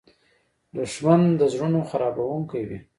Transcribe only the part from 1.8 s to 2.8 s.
خرابوونکی وي